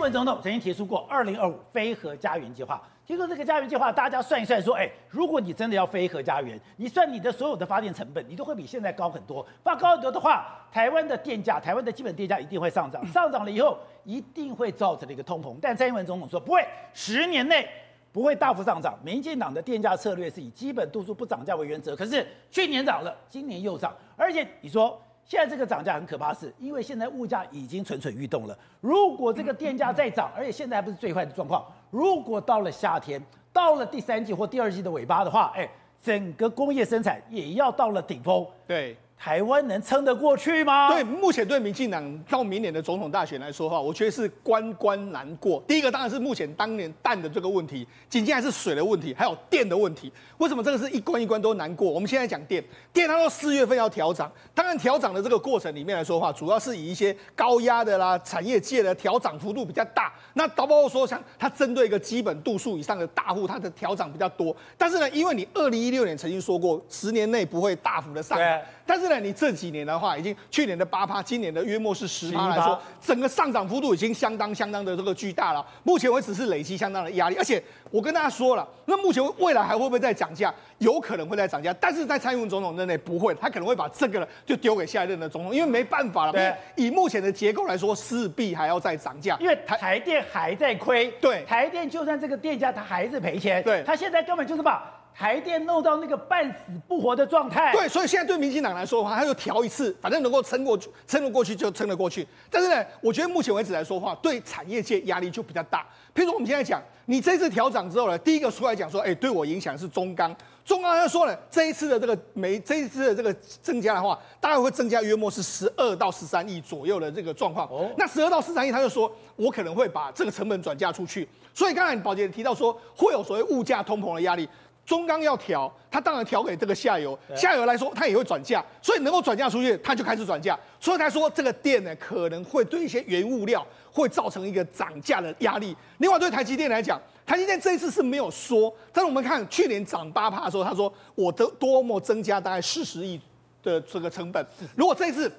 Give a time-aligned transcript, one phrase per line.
[0.00, 2.82] 文总统曾经提出过二零二五非核家园计划。
[3.06, 9.44] 听说这个家园计划，大家算一算，说，哎，如果你真的要非核家园，你算你的所有的发电成本，你都会比现在高很多。
[9.64, 15.56] 发高很多的话，台湾的电价，台湾的基本电价一定会上涨，上涨了以后，一定会造成了一个通膨。
[15.60, 16.64] 但蔡英文总统说不会，
[16.94, 17.68] 十年内
[18.12, 18.96] 不会大幅上涨。
[19.04, 25.00] 民进党的电价策略是以基本度数不涨价为原则，可是去年涨了，今年又涨，而且你说。
[25.30, 28.58] 现在这个涨价很可怕，是因为现在物价已经蠢蠢欲动了。
[28.80, 33.22] 如果这个电价再涨，而且现在还不是最坏的状况，如果到了夏天，
[33.52, 35.70] 到了第三季或第二季的尾巴的话，哎，
[36.02, 38.44] 整个工业生产也要到了顶峰。
[38.66, 38.96] 对。
[39.22, 40.88] 台湾能撑得过去吗？
[40.88, 45.62] 对，目前对民进党到明年的总统大选来说的话，我觉得是关关难过。
[45.68, 50.10] 第一个当然是目前当年蛋的这个问题，紧接着是水的问题，还有电的问题。
[50.38, 51.90] 为什么这个是一关一关都难过？
[51.90, 52.64] 我们现在讲电，
[52.94, 60.10] 电它到四月份要调涨，当然调涨的这个过程里面来说的话，主要是以一些高压的啦、产业界的调涨幅度比较大。
[60.32, 64.56] 那包括说像它针对一个基本度数以上的大户，它的调涨比较多。
[64.78, 68.60] 但是呢，因为你二零一六年曾经说过，十年内不会大幅的上涨。
[68.90, 75.64] 但是呢，你这几年的话，已经去年的八趴，今年的约莫是十趴来说，整个上涨幅度已经相当相当的这个巨大了。
[75.84, 80.52] 目前为止是累积相当的压力，而且我跟大家说了，那目前未来还会不会再涨价？
[80.78, 86.32] 有可能会再涨价，但是在蔡英文总统任内不会，他可能会把这个呢就丢给下一任的总统，因为没办法了。
[86.32, 91.08] 对，以目前的结构来说，势必还要再涨价，因为台台电还在亏。
[91.20, 93.62] 对，台电就算这个电价它还是赔钱。
[93.62, 94.96] 对，它现在根本就是把。
[95.14, 96.58] 台电弄到那个半死
[96.88, 102.26] 不活的状态，对，所以现在对民进党来说的话，他就调一次，反正能够撑过去，撑得过去就撑得过去。
[102.50, 105.86] 但是呢，我觉得目前为止来说的话，对产业界压力就比较大。
[106.14, 117.68] 譬如我们现在讲，你这次调涨之后呢，第一个出来讲说，哎，对我影响是中钢，中钢他说了，这一次的这个煤，这一次的这个增加的话，大概会增加约莫是十二到十三亿左右的这个状况。
[117.68, 121.28] 哦，那十二到十三亿，他就说我可能会把这个成本转嫁出去。
[121.52, 124.48] 所以刚才宝杰提到说，会有所谓物价通膨的压力。
[124.90, 130.58] 中钢要调，它当然调给这个下游，下游来说，它也会转嫁，所以能够转嫁出去，它就开始转嫁。
[130.80, 135.76] 所以他说这个电呢，可能会对一些原物料会造成一个涨价的压力。
[135.98, 143.20] 另外对台积电来讲，台积电这一次是没有说，但是我们看去年涨八趴的时候，他说我的多么增加大概四十亿
[143.62, 145.32] 的这个成本，如果这一次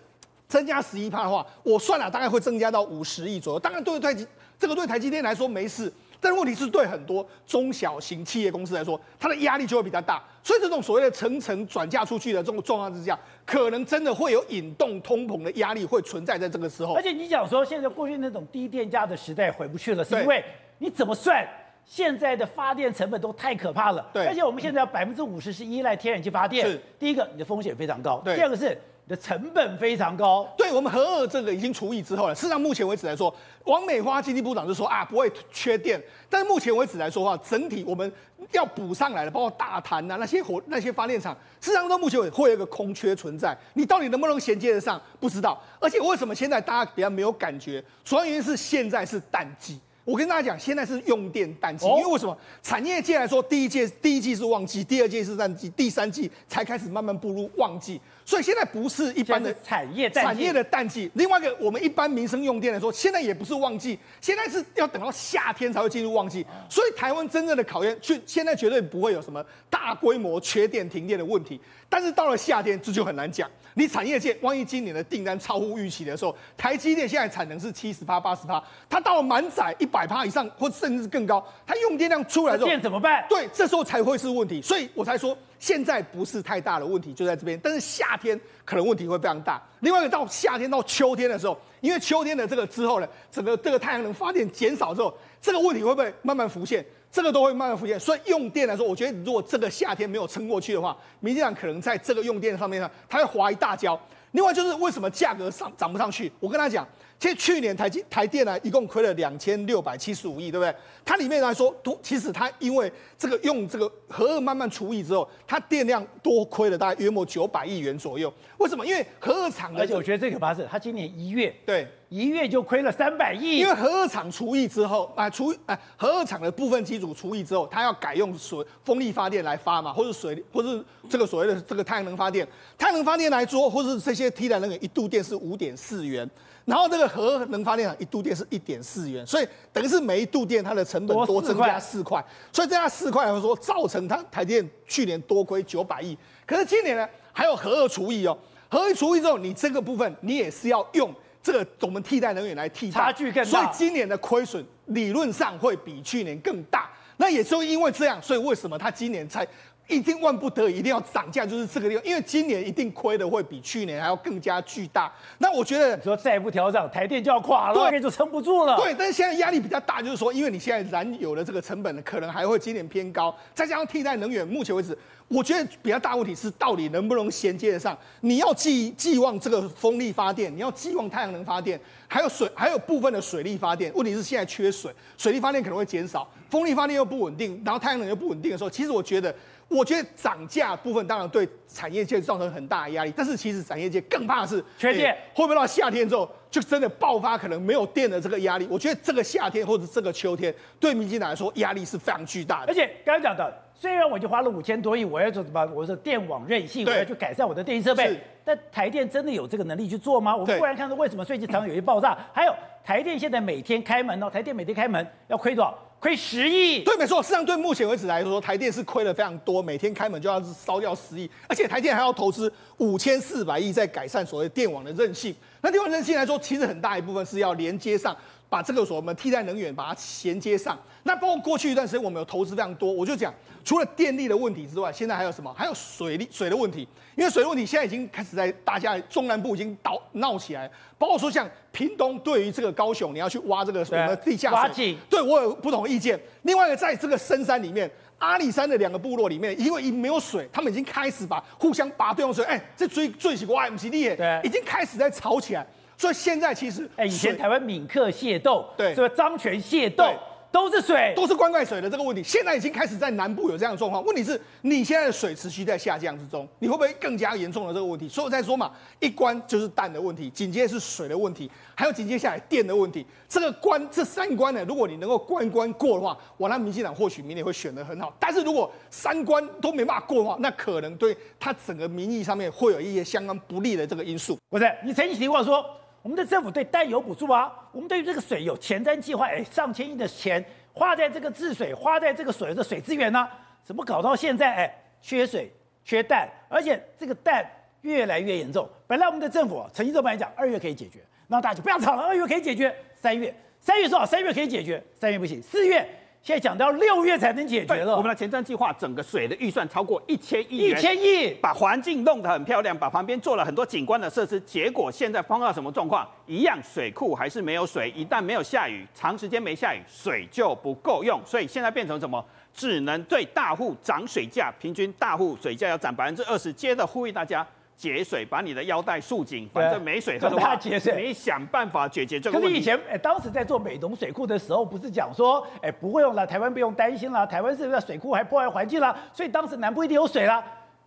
[0.47, 3.59] 增加十一趴的话，我算了大概会增加到五十亿左右。
[3.59, 4.25] 当然对台积
[4.57, 5.91] 这个对台积电来说没事。
[6.21, 16.93] 但问题是对很多中小型企业公司来说，它的压力就会比较大，所以这种所谓的层层转嫁出去的这种状况之下，可能真的会有引动通膨的压力会存在在这个时候。
[16.93, 20.43] 而且你讲说现在过去那种低电价的时代回不去了，是因为
[20.77, 21.43] 你怎么算，
[21.83, 24.07] 现在的发电成本都太可怕了。
[24.13, 28.77] 对，而且我们现在百分之五十是依赖天然气发电，是第一个你的风险非常高，对，第二个是。
[29.07, 32.35] 的成本非常高，对我们核二这个已经除役之后了。
[32.35, 33.33] 事实上，目前为止来说，
[33.65, 36.01] 王美花经济部长就说啊，不会缺电。
[36.29, 38.09] 但是目前为止来说的话，整体我们
[38.51, 43.57] 要补上来的，包括大潭呐那些火那些发电厂，事实上到目前为止会有一个空缺存在。
[43.73, 45.61] 你到底能不能衔接得上，不知道。
[45.79, 47.83] 而且为什么现在大家比较没有感觉？
[48.05, 49.79] 主要原因是现在是淡季。
[50.03, 52.35] 我跟大家讲，现在是用电淡季，因为为什么？
[52.63, 58.01] 产业界来说，第一届第一季是旺季，第二季是淡季，第三季才开始慢慢步入旺季。
[58.31, 61.11] 所以现在不是一般的产业产业的淡季。
[61.15, 66.45] 另外一个，我们一般民生用电来说，现在也不是旺季，现在是要等到夏天才会进入旺季。
[66.69, 71.59] 所以台湾真正的考验，去现在绝对不会有什么大规模缺电停电的问题。
[71.89, 73.49] 但是到了夏天，这就很难讲。
[73.73, 83.25] 你产业界万一今年的订单超乎预期的时候，台积电现在产能是七十趴、八十趴，它到了满载一百趴以上，或甚至更高，它用电量出来之后，电怎么办？
[83.27, 84.61] 对，这时候才会是问题。
[84.61, 87.57] 所以我才说，现在不是太大的问题，就在这边。
[87.63, 89.61] 但是夏天可能问题会非常大。
[89.81, 96.83] 另外一个到夏天到秋天的时候，因为秋天的这个之后呢，整个这个太阳能发电减少之后，这个问题会不会慢慢浮现？
[97.11, 103.99] 这个都会慢慢浮现，所以用电来说，我觉得如果这个夏天没有撑过去的话，民进党可能在这个用电上面呢，它会滑一大跤。
[104.31, 106.31] 另外就是为什么价格上涨不上去？
[106.39, 106.87] 我跟他讲，
[107.21, 110.75] 其实去年台积台电呢，一共亏了两千六百七十五亿，对不对？
[111.05, 118.33] 它里面来说，多其实它因为这个用这个核二慢慢除役之后，它电量多亏了大概约莫九百亿元左右。
[118.57, 118.83] 为什么？
[118.83, 121.87] 因为核二厂，而且我觉得最可怕是，它今年一月对。
[122.09, 132.45] 一月就亏了三百亿，因为核二厂除役之后啊，除啊核二厂的部分机组除役之后，它要改用水风力发电来发嘛，或者水，或是这个所谓的这个太阳能发电，
[132.77, 136.29] 太阳能发电来做，或是这些替代能源一度电是五点四元，
[136.71, 148.37] 然后这个核能发电厂一度电是一点四元，所以等于是每一度电它的成本多增加四块，所以增加四块来说，造成它台电去年多亏九百亿，可是今年呢还有核二除役哦，
[148.69, 151.13] 核二除役之后，你这个部分你也是要用。
[151.43, 153.49] 这个我们替代能源来替代，差距更大。
[153.49, 156.89] 所以今年的亏损理论上会比去年更大。
[157.17, 159.45] 那也就因为这样，所以为什么他今年才？
[159.91, 165.11] 一定万不得已一定要涨价，就是这个地方，因为今年一定亏的会比去年还要更加巨大。
[165.37, 168.77] 那我觉得你说再不调涨，台电就要垮了，对，就撑不住了。
[168.77, 174.97] 对，但是现在压力比较大，就是说，因为你现在燃油的这个成本可能还会今年偏高，再加上替代能源，目前为止，
[175.27, 177.97] 我觉得比较大问题是到底能不能衔接得上？
[178.21, 183.91] 你要寄寄望这个风力发电，你要寄望太阳能发电，还有水，还有部分的水力发电。
[183.93, 189.33] 问题是现在缺水，水力发电可能会减少，风力发电又不稳定，然后太阳能又不稳定的时候，其实我觉得。
[189.71, 198.67] 我觉得涨价部分当然对产业界造成很大的压力，但是其实产业界更怕的是缺电，会不会到夏天之后就真的爆发可能没有电的这个压力？
[198.69, 202.67] 我觉得这个夏天或者这个秋天对民进党来说压力是非常巨大的。
[202.67, 205.65] 而且刚刚讲的，虽然我就花了五千多亿，我要做什么？
[205.73, 210.35] 我说电网韧性，我要去改善我的电力设备，但台电真的有这个能力去做吗？
[210.35, 212.17] 我们忽然看到为什么最近常常有些爆炸？
[212.33, 212.53] 还有
[212.83, 215.77] 台电现在每天开门哦，台电每天开门要亏多少？
[216.01, 217.21] 亏十亿，对，没错。
[217.21, 225.35] 实际上，对目前为止来说，台电是亏了非常多，每天开门就要烧掉十亿，而且台电还要投资五千四百亿在改善所谓电网的韧性。
[225.61, 228.17] 那电网韧性来说，其实很大一部分是要连接上。
[228.51, 233.33] 把这个所我们替代能源把它衔接上，那包括过去一段时间我们有投资非常多，我就讲
[233.63, 235.53] 除了电力的问题之外，现在还有什么？
[235.53, 246.19] 还有水利水的问题，因为水的问题现在已经开始在大家中南部已经倒闹起来，包括说像屏东对于这个高雄你要去挖这个什么地下水，对我有不同意见。
[246.41, 255.65] 另外一个在这个深山里面，阿里山的两个部落里面，因为已经没有水，他们已经开始把互相拔对方水，哎，这最最喜欢 M C D 耶，已经开始在吵起来。
[256.01, 260.11] 所以现在其实，哎，以前台湾闽客械斗，对，是不是漳泉械斗，
[260.51, 262.23] 都是水，都是灌溉水的这个问题。
[262.23, 264.03] 现在已经开始在南部有这样的状况。
[264.03, 268.09] 问题是，你现在的水持续在下降之中，你会不会更加严重的这个问题？
[268.09, 273.05] 所以我在说嘛，一关就是蛋的问题，紧接着是水的问题，还有紧接下来电的问题。
[273.29, 278.11] 这个关这三关呢，如果你能够关关过的话，我那民进党或许明年会选得很好。
[278.19, 284.35] 但是如果三关都没办法过的话，那可能对他整个民意上面会有一些相当不利的这个因素。
[284.49, 285.63] 不是，你曾经提过说。
[286.01, 290.43] 我们的政府对氮有补助啊，我们对于这个水有前瞻计划，哎，上千亿的钱
[290.73, 293.27] 花在这个治水，花在这个水的水资源呢、
[293.63, 295.51] 怎么搞到现在哎缺水
[295.85, 297.45] 缺氮，而且这个氮
[297.81, 298.67] 越来越严重。
[298.87, 305.87] 本来我们的政府曾经这么讲，二月可以解决，那大家就不要吵了，二月可以解决，三月三月说好，三月可以解决，三月不行，四月。
[306.23, 307.97] 现在讲到六月才能解决了。
[307.97, 314.39] 我们的前瞻计划，整个水的预算超过一千亿元，一千亿，把环境弄得很漂亮，把旁边做了很多景观的设施。
[314.41, 316.07] 结果现在碰到什么状况？
[316.27, 317.89] 一样水库还是没有水。
[317.95, 321.19] 一旦没有下雨，长时间没下雨，水就不够用。
[321.25, 322.23] 所以现在变成什么？
[322.53, 326.53] 只能对大户涨水价，平均大户水价要涨百分之二十。
[326.53, 327.45] 接着呼吁大家。
[327.81, 332.53] 节水，把你的腰带束紧，反正没水喝的话，节水你想办法解决这个问题。
[332.53, 338.95] 可是以前，哎，当时在做美浓水库的时候，不是讲说，哎，不会用了，台湾不用担心了，台湾是不是水库还破坏环境了？
[339.11, 340.43] 所以当时南部一定有水了。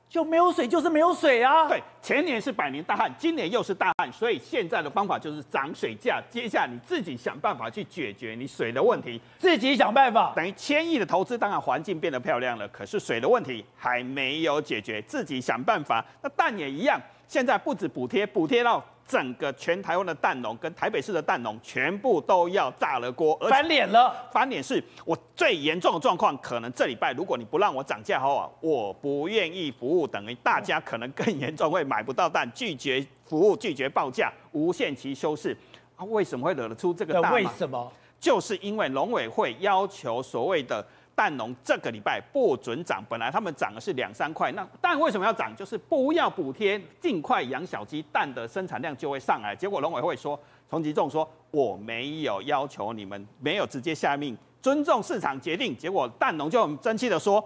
[0.08, 1.66] 就没有水，就是没有水啊！
[1.68, 6.22] 对，前年是百年大旱，今年又是大旱，所以现在的方法就是涨水价。
[6.30, 10.32] 接下来你自己想办法去解决你水的问题，自己想办法。
[10.36, 16.04] 等于千亿的投资，当然环境变得漂亮了，可是水的问题还没有解决，自己想办法。
[16.22, 18.84] 那蛋也一样，现在不止补贴，补贴到。
[19.06, 24.28] 整个全台湾的蛋农跟台北市的蛋农全部都要炸了锅，翻脸了。
[24.32, 35.56] 翻脸是我最严重的状况，可能这礼拜如果你不让我涨价的话，我不愿意服务，等于大家可能更严重，会买不到蛋，拒绝服务，拒绝报价，无限期休市。
[35.96, 37.30] 啊，为什么会惹得出这个大？
[37.32, 37.92] 为什么？
[38.18, 40.84] 就是因为农委会要求所谓的。
[41.14, 45.54] 蛋农这个礼拜不准涨，本来他们涨的是两三块，那蛋为什么要涨？
[45.56, 49.54] 就是不要补贴，尽快养小鸡，蛋的生产量就会上来。
[49.54, 50.38] 结果农委会说，
[50.70, 55.76] 陈吉仲说我没有要求你们，没有直接下命，尊重市场决定。
[55.76, 57.42] 结果蛋农就很争气的说，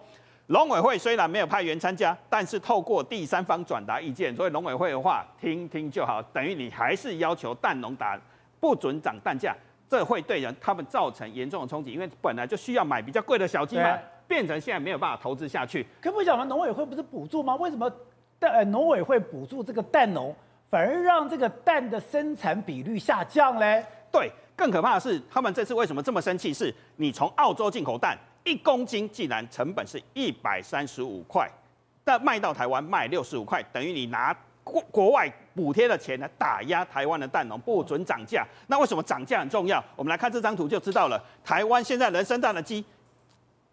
[0.46, 8.18] 农委会虽然没有派员参加，但是透过第三方转达意见，所以农委会的话听听就好，等于你还是要求蛋农打
[8.58, 9.54] 不准涨蛋价。
[9.88, 15.86] 这会对人他们造成严重的冲击，因为本来就需要买比较贵的小鸡嘛，变成现在没有办法投资下去。
[16.00, 17.56] 可不讲嘛，农委会不是补助吗？
[17.56, 17.90] 为什么
[18.38, 20.34] 蛋呃农委会补助这个蛋农，
[20.68, 23.82] 反而让这个蛋的生产比率下降嘞？
[24.12, 26.52] 对，更可怕的是，他们这次为什么这么生气？
[26.52, 31.50] 是你从澳洲进口蛋，一公斤竟然成本是一百三十五块，
[32.04, 34.36] 但卖到台湾卖六十五块，等于你拿。
[34.68, 35.26] 国国外
[35.58, 38.46] 补贴的钱来打压台湾的蛋农，不准涨价。
[38.68, 39.82] 那为什么涨价很重要？
[39.96, 41.20] 我们来看这张图就知道了。
[41.44, 42.84] 台湾现在人生蛋的鸡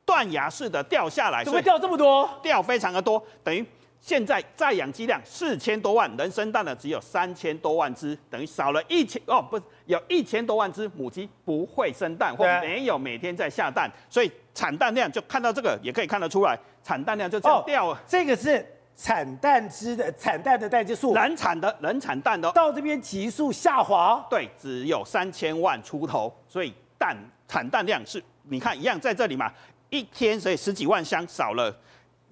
[0.03, 2.27] 断崖式的掉下来，怎么会掉这么多？
[2.41, 3.63] 掉非常的多，等于
[4.01, 17.93] 现在在养鸡量四千多万，人生蛋的只有三千多万只，等于少了一千哦，不是有一千多万只母鸡不会生蛋或没有每天在下蛋，所以产蛋量就看到这个也可以看得出来，产蛋量就这样掉了。
[17.93, 18.65] 哦，这个是
[18.95, 27.15] 产蛋汁的产蛋的蛋激素，难产的人产蛋的到这边急速下滑，对，只有三千万出头，所以蛋
[27.47, 29.51] 产蛋量是你看一样在这里嘛，
[29.89, 31.75] 一天所以十几万箱少了。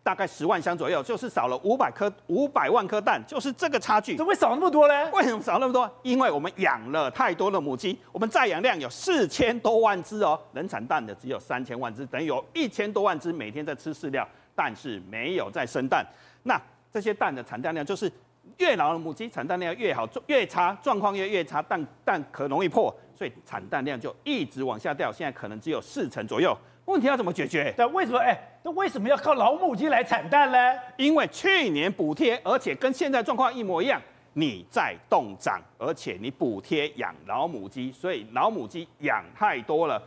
[0.05, 4.17] 大概十万箱左右，就是少了五百颗、五百万颗蛋，就是这个差距。
[4.17, 5.09] 怎么会少那么多呢？
[5.13, 5.89] 为什么少那么多？
[6.01, 16.05] 因为我们养了太多的母鸡，我们再养量有四千多万只哦，能产蛋的只有三千万只，等于有一千多万只每天在吃饲料，但是没有在生蛋。
[16.43, 18.11] 那这些蛋的产蛋量就是
[18.57, 26.55] 越老的母鸡产蛋量越好，越差状况越越差，蛋蛋壳容易破，所以产蛋量就一直往下掉，现在可能只有四成左右。
[26.85, 27.73] 问题要怎么解决？
[27.77, 28.19] 但为什么？
[28.19, 30.57] 哎，那为什么要靠老母鸡来产蛋呢？
[30.97, 34.01] 因为去年补贴，而且跟现在状况一模一样，
[34.33, 40.01] 你在冻涨，而且你补贴养老母鸡，所以老母鸡养太多了。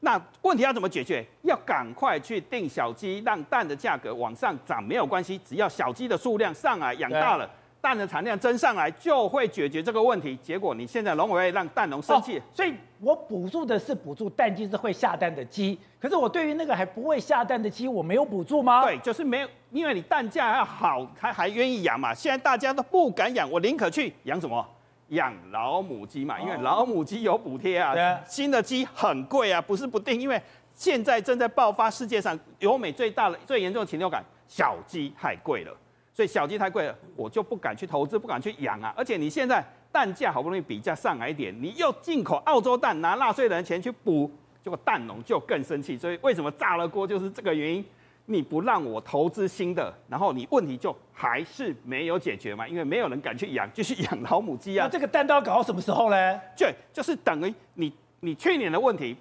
[0.00, 1.26] 那问题要怎么解决？
[1.42, 7.48] 要赶快去定小鸡，让蛋的价格往上涨没有关系，只要小鸡的数量上来，养大了。
[7.80, 10.36] 蛋的产量增上来，就会解决这个问题。
[10.42, 18.84] 结果你现在农委会让蛋农生气，哦，所以我补助的是补助蛋鸡是会下蛋的鸡，可是我对于那个还不会下蛋的鸡，我没有补助吗？
[18.84, 22.12] 对，就是没有，因为你蛋价要好，他还愿意养嘛。
[22.12, 24.68] 现在大家都不敢养，我宁可去养什么？
[25.08, 27.94] 养老母鸡嘛，因为老母鸡有补贴啊。
[27.94, 30.40] 对，新的鸡很贵啊，不是不定，因为
[30.74, 35.72] 现在正在爆发世界上由美最大的、最严重的禽流感，小鸡太贵了。
[36.12, 38.92] 所以小鸡太贵了，我就不敢去投资，不敢去养啊。
[38.96, 44.30] 而且你现在蛋价好不容易比价上来一点，你又进口澳洲蛋，拿纳税人的钱去补，
[44.62, 45.96] 结果蛋农就更生气。
[45.96, 47.84] 所以为什么炸了锅就是这个原因？
[48.30, 52.68] 你不让我投资新的，然后你问题就还是没有解决嘛？
[52.68, 54.84] 因为没有人敢去养，就是养老母鸡啊。
[54.84, 56.40] 那这个蛋都要搞到什么时候呢？
[56.54, 59.16] 对，就是等于你你去年的问题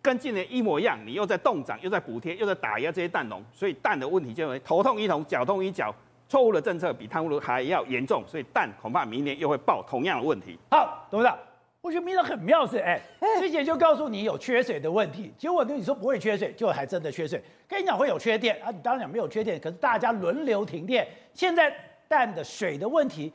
[0.00, 5.92] 跟今年一模一样，你又在冻涨，又在补贴，又在打压这些蛋农，所以蛋的问题就会头痛医头，脚痛医脚。
[6.26, 10.58] 错误的政策比贪污还要严重，所以蛋恐怕明年又会爆同样的问题。
[10.70, 11.38] 好，董事长，
[11.84, 12.98] 我觉得民进党很妙是，哎，
[13.38, 17.38] 之前就告诉你有缺水的问题，结果跟你说不会缺水，就还真的缺水。
[17.68, 21.06] 跟你讲会有缺电啊，你当然讲没有缺电，可是大家轮流停电。
[21.34, 21.70] 现在
[22.08, 23.30] 淡的水的问题，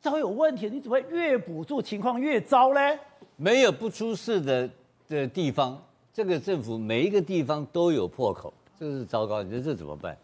[0.00, 2.98] 只要有问题，你怎么会越补助情况越糟嘞。
[3.36, 4.70] 没有不出事的
[5.06, 5.78] 的地方，
[6.10, 9.42] 这个政府每一个地方都有破口，这是糟糕。
[9.42, 10.16] 你说这怎么办？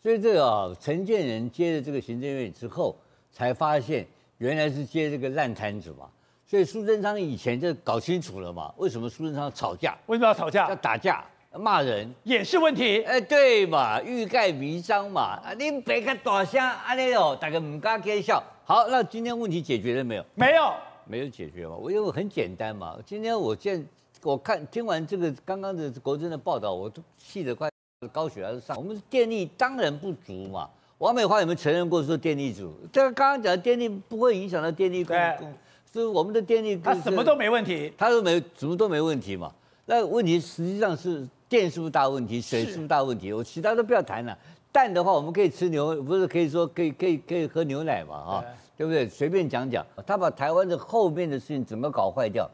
[0.00, 2.96] 所以这个啊，陈建仁接了这个行政院之后，
[3.32, 4.06] 才发现
[4.38, 6.08] 原来是接这个烂摊子嘛。
[6.48, 9.98] 所以苏贞昌以前就搞清楚了嘛，为什么苏贞昌吵架？
[10.06, 10.68] 为什么要吵架？
[10.68, 11.24] 要打架、
[11.58, 13.02] 骂人，也是问题。
[13.02, 15.40] 哎，对嘛，欲盖弥彰嘛。
[15.44, 18.40] 啊，你别个大声，安尼哦，大家唔敢见笑。
[18.64, 20.24] 好，那今天问题解决了没有？
[20.36, 20.72] 没有，
[21.04, 21.74] 没有解决嘛。
[21.74, 22.96] 我因为很简单嘛。
[23.04, 23.84] 今天我见
[24.22, 27.68] 我看听完这个刚刚的国珍的报道，我都气得快。
[28.12, 30.68] 高血压是上，我们电力当然不足嘛。
[30.98, 32.72] 王美花有没有承认过说电力足？
[32.92, 35.52] 这个刚刚讲的电力不会影响到电力供供，
[35.96, 39.50] 所以我们的电力它什么都没问题，它都没什么都没问题嘛。
[39.86, 43.32] 那问题实际上是电是不是大问题，水是不是大问题？
[43.32, 44.36] 我其他都不要谈了。
[44.70, 48.14] 蛋的话，我们可以吃牛，不是可以说可以可以可以喝牛奶嘛？
[48.14, 48.44] 啊，
[48.76, 49.08] 对不对？
[49.08, 49.86] 随便讲讲。
[50.06, 52.46] 他把台湾的后面的事情怎么搞坏掉？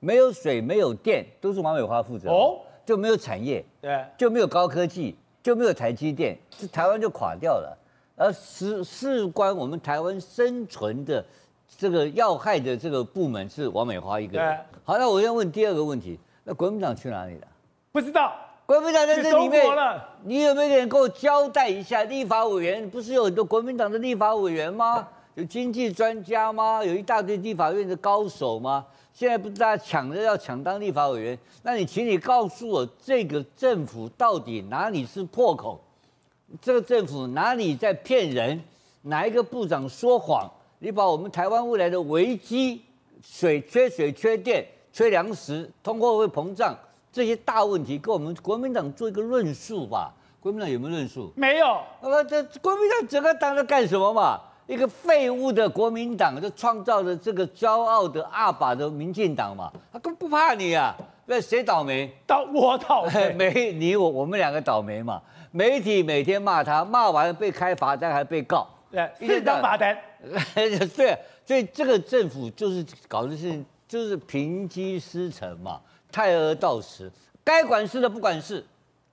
[0.00, 2.28] 没有水，没有电，都是王美花负责。
[2.28, 2.58] 哦。
[2.84, 7.78] 就没有产业，对，就没有高科技，就没有台积电，这台湾就垮掉了。
[8.16, 11.24] 而事事关我们台湾生存的
[11.76, 14.56] 这个要害的这个部门是王美花一个人。
[14.56, 17.46] 对好，那我要问第二个问题，那国民党去哪里了？
[17.92, 18.32] 不知道。
[18.66, 19.64] 国民党在这里面，
[20.24, 22.04] 你有没有人给我交代一下？
[22.04, 25.08] 立法委员不是有很多国民党的立法委员吗？
[25.36, 26.84] 有经济专家吗？
[26.84, 28.84] 有一大堆立法院的高手吗？
[29.14, 31.38] 现在不是大家抢着要抢当立法委员？
[31.62, 35.80] 那你请你告诉我，这个政府到底哪里是破口？
[36.60, 38.62] 这个政府哪里在骗人？
[39.02, 40.46] 哪一个部长说谎？
[40.80, 42.82] 你把我们台湾未来的危机、
[43.22, 46.76] 水缺水、缺电、缺粮食、通货会膨胀
[47.12, 50.12] 这些大问题，跟我们国民党做一个论述吧。
[50.40, 51.32] 国民党有没有论述？
[51.34, 51.80] 没有。
[52.00, 54.40] 那么这国民党整个党在干什么嘛？
[54.68, 60.94] 一个废物的国民党就创造了这个骄傲的阿爸的民进党嘛，他根本不怕你啊！
[61.24, 62.08] 那谁倒霉？
[62.26, 63.32] 倒我倒霉？
[63.34, 65.20] 没你我我们两个倒霉嘛？
[65.50, 69.96] 媒体每天骂他，骂完被开罚单还被告，对，四张罚单。
[70.96, 77.10] 对，所以这个政府就是搞的是就是平鸡失臣嘛，泰而道词，
[77.44, 78.64] 该管事的不管事，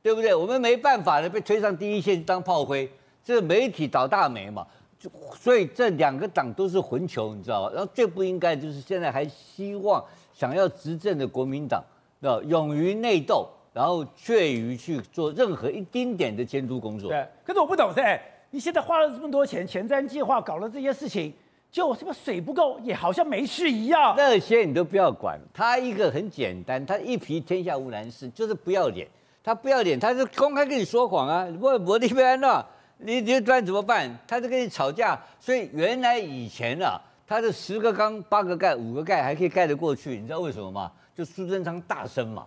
[0.01, 0.33] 对不对？
[0.35, 2.89] 我们没办法的被推上第一线当炮灰。
[3.23, 4.67] 这媒体倒大霉嘛，
[4.99, 7.71] 就所以这两个党都是混球，你知道吧？
[7.73, 11.83] 然后最不应该就是现在还希望想要执政的国民党，
[12.19, 17.09] 要勇于内斗，然后怯于去做任何一丁点的监督工作。
[17.09, 18.21] 对，可是我不懂噻，
[18.55, 21.33] 你现在花了这么多钱，前瞻计划搞了这些事情。
[21.69, 24.13] 就什么水不够，也好像没事一样。
[24.15, 29.05] 那些你都不要管，他一个很简单，他一皮天下无难事，就是不要脸。
[29.43, 31.45] 他不要脸，他是公开跟你说谎啊！
[31.59, 32.65] 不，我那边呢？
[32.99, 34.09] 你你不然怎么办？
[34.25, 35.21] 他就跟你吵架。
[35.37, 36.97] 所以原来以前啊，
[37.27, 40.89] 他的十个缸八个盖五个盖还可以盖得过去，你知道为什么吗？
[41.13, 42.45] 就苏贞昌大声嘛，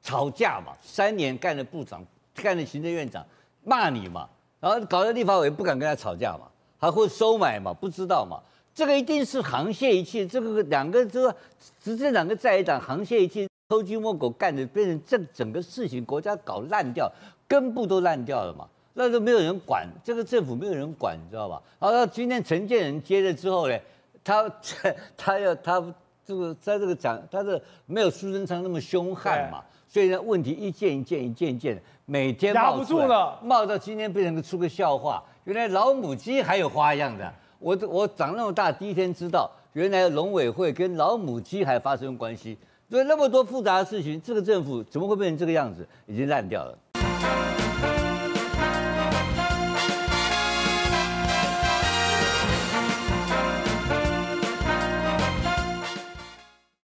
[0.00, 3.26] 吵架嘛，三年干了部长，干了行政院长，
[3.64, 4.28] 骂你嘛，
[4.60, 6.48] 然后搞得立法委不敢跟他吵架嘛，
[6.78, 8.40] 还会收买嘛，不知道嘛。
[8.74, 11.34] 这个一定是沆瀣一气，这个两个这个
[11.80, 17.10] 执政党跟在野党沆瀣一气，偷鸡摸狗干的，变成这整个事情国家搞烂掉，
[17.48, 21.60] 根部都烂掉了嘛，那都没有人管，这个政府没有人管，你知道吧？
[21.80, 23.76] 然后到今天陈建仁接了之后呢，
[24.22, 24.48] 他
[25.18, 25.84] 他要他
[26.28, 37.32] 这个在这个讲，他是没有苏贞昌那么凶悍嘛，所以呢问题一件一件一件一件，每天压不住了，冒到今天变成个出个笑话，原来老母鸡还有花样的。
[37.58, 42.58] 我我长那么大，第一天知道，原来农委会跟老母鸡还发生关系，
[42.90, 45.88] 所以那么多复杂的事情，这个政府怎么会变成这个样子？
[46.06, 47.57] 已经烂掉了。